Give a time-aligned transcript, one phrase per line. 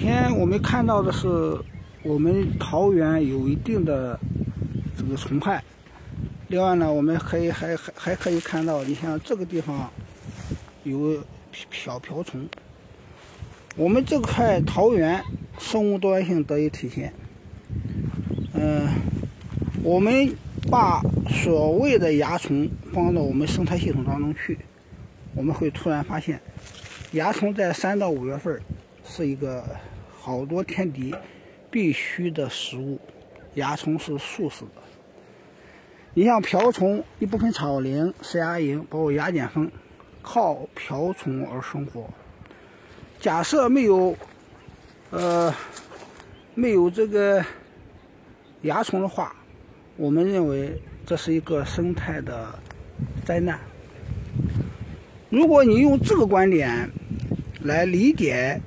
[0.00, 1.28] 先我们看到的是
[2.02, 4.18] 我们桃园有一定的
[4.96, 5.62] 这个虫害。
[6.48, 9.90] 另外呢，我们可以还还还可以看到，你像这个地方
[10.84, 11.22] 有
[11.70, 12.48] 小瓢虫。
[13.76, 15.22] 我们这块桃园
[15.58, 17.12] 生物多样性得以体现。
[18.54, 18.88] 嗯，
[19.82, 20.34] 我们
[20.70, 24.58] 把所谓的蚜虫放到我们生态系统当中去，
[25.34, 26.40] 我们会突然发现，
[27.12, 28.58] 蚜虫在三到五月份
[29.10, 29.64] 是一个
[30.16, 31.12] 好多天敌
[31.68, 32.96] 必须的食物。
[33.56, 34.80] 蚜虫是素食的。
[36.14, 39.68] 你像瓢虫，一部分草蛉、石牙蝇，包括芽碘蜂，
[40.22, 42.08] 靠瓢虫而生活。
[43.18, 44.16] 假设没有，
[45.10, 45.52] 呃，
[46.54, 47.44] 没有这个
[48.62, 49.34] 蚜虫的话，
[49.96, 52.56] 我们认为这是一个生态的
[53.24, 53.58] 灾难。
[55.28, 56.88] 如果你用这个观点
[57.62, 58.60] 来理解，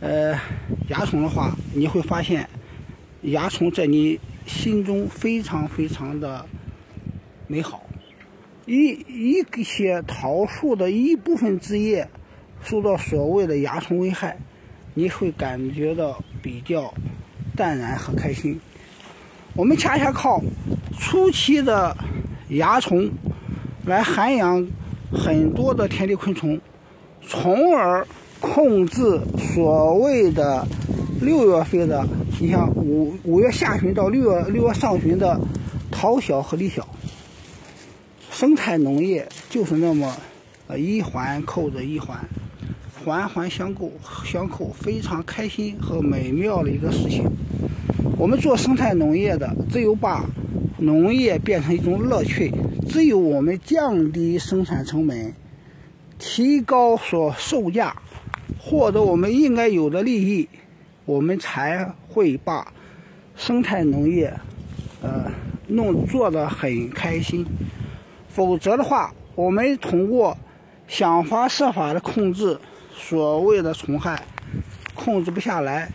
[0.00, 0.34] 呃，
[0.88, 2.48] 蚜虫的话，你会发现，
[3.22, 6.44] 蚜虫在你心中非常非常的
[7.46, 7.84] 美好。
[8.66, 12.08] 一一些桃树的一部分枝叶。
[12.62, 14.36] 受到所谓的蚜虫危害，
[14.92, 16.92] 你会感觉到比较
[17.56, 18.60] 淡然和开心。
[19.54, 20.42] 我们恰恰靠
[20.98, 21.96] 初期的
[22.50, 23.10] 蚜虫
[23.86, 24.68] 来涵养
[25.10, 26.60] 很多的天地昆虫，
[27.26, 28.06] 从而
[28.40, 29.20] 控制
[29.54, 30.66] 所谓的
[31.20, 32.06] 六月份的，
[32.40, 35.38] 你像五五月下旬到六月六月上旬的
[35.90, 36.88] 桃小和李小。
[38.30, 40.16] 生态农业就是那么
[40.66, 42.18] 呃一环扣着一环。
[43.02, 43.90] 环环相扣，
[44.26, 47.24] 相扣非常开心和美妙的一个事情。
[48.18, 50.26] 我们做生态农业的，只有把
[50.76, 52.52] 农业变成一种乐趣，
[52.90, 55.32] 只有我们降低生产成本，
[56.18, 57.96] 提高所售价，
[58.62, 60.46] 获得我们应该有的利益，
[61.06, 62.70] 我们才会把
[63.34, 64.32] 生态农业，
[65.00, 65.24] 呃，
[65.68, 67.46] 弄做得很开心。
[68.28, 70.36] 否则的话，我们通过
[70.86, 72.58] 想方设法的控制。
[72.92, 74.22] 所谓的虫害
[74.94, 75.90] 控制不下来，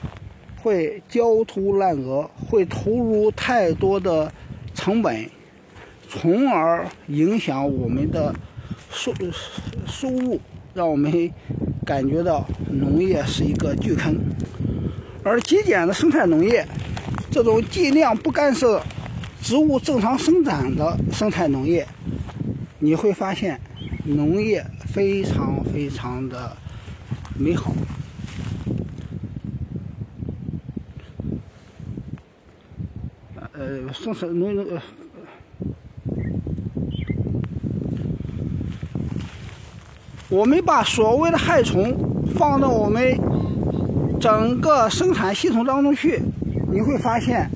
[0.63, 4.31] 会焦头烂额，会投入太多的
[4.73, 5.29] 成本，
[6.09, 8.33] 从而影响我们的
[8.89, 9.13] 收
[9.85, 10.39] 收入，
[10.73, 11.31] 让我们
[11.85, 14.17] 感觉到农业是一个巨坑。
[15.23, 16.67] 而极简的生态农业，
[17.31, 18.81] 这种尽量不干涉
[19.41, 21.87] 植物正常生长的生态农业，
[22.79, 23.59] 你会发现
[24.03, 26.57] 农业非常非常的。
[27.37, 27.73] 美好。
[33.51, 34.81] 呃，生产农呃
[40.35, 41.97] 我们把所谓的害虫
[42.35, 43.17] 放到我们
[44.19, 46.21] 整个生产系统当中去，
[46.69, 47.49] 你会发现，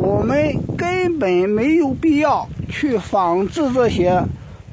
[0.00, 4.22] 我们根本没有必要去防治这些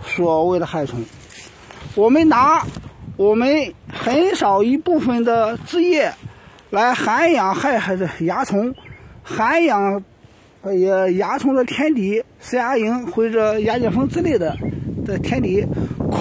[0.03, 0.99] 所谓的害虫。
[1.95, 2.63] 我们拿。
[3.15, 6.13] 我们很少一部分的枝叶
[6.69, 8.75] 来涵养害害的蚜虫，
[9.23, 10.03] 涵养
[10.61, 10.75] 呃
[11.09, 14.55] 蚜虫的天敌石牙蝇或者芽碘蜂之类的
[15.03, 15.65] 的天敌，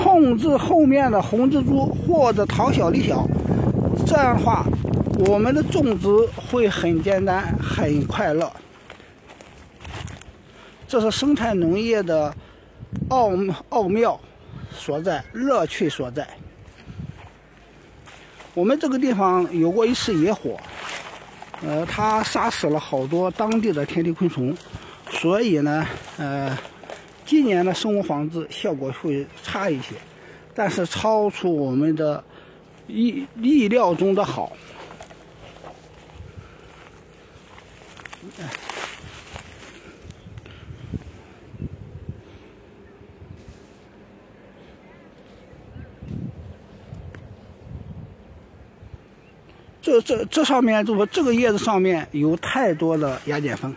[0.06, 3.26] 控制后面的红蜘蛛或者桃小李小，
[4.06, 4.64] 这样的话，
[5.26, 8.50] 我们的种植会很简单很快乐。
[10.86, 12.32] 这是生态农业的
[13.08, 13.32] 奥
[13.70, 14.18] 奥妙
[14.70, 16.24] 所在，乐趣所在。
[18.54, 20.56] 我们这个地方有过一次野火，
[21.66, 24.56] 呃，它杀死了好多当地的天敌昆虫，
[25.10, 25.84] 所以呢，
[26.16, 26.56] 呃，
[27.26, 29.96] 今年的生物防治效果会差一些，
[30.54, 32.22] 但是超出我们的
[32.86, 34.52] 意意料中的好。
[49.82, 53.74] 这这这上面，这个这个叶子上面有太多的芽碘蜂。